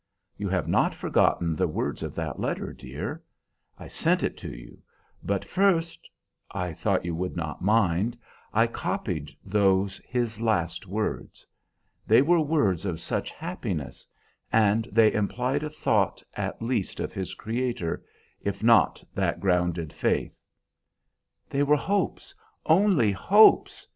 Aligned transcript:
You 0.35 0.49
have 0.49 0.67
not 0.67 0.95
forgotten 0.95 1.55
the 1.55 1.67
words 1.67 2.01
of 2.01 2.15
that 2.15 2.39
letter, 2.39 2.73
dear? 2.73 3.21
I 3.77 3.87
sent 3.87 4.23
it 4.23 4.35
to 4.37 4.49
you, 4.49 4.81
but 5.21 5.45
first 5.45 6.09
I 6.49 6.73
thought 6.73 7.05
you 7.05 7.13
would 7.13 7.35
not 7.37 7.61
mind 7.61 8.17
I 8.51 8.65
copied 8.65 9.37
those, 9.45 9.99
his 10.03 10.41
last 10.41 10.87
words. 10.87 11.45
They 12.07 12.23
were 12.23 12.41
words 12.41 12.83
of 12.83 12.99
such 12.99 13.29
happiness; 13.29 14.07
and 14.51 14.85
they 14.91 15.13
implied 15.13 15.61
a 15.61 15.69
thought, 15.69 16.23
at 16.33 16.63
least, 16.63 16.99
of 16.99 17.13
his 17.13 17.35
Creator, 17.35 18.03
if 18.41 18.63
not 18.63 19.03
that 19.13 19.39
grounded 19.39 19.93
faith" 19.93 20.35
"They 21.47 21.61
were 21.61 21.75
hopes, 21.77 22.33
only 22.65 23.11
hopes!" 23.11 23.87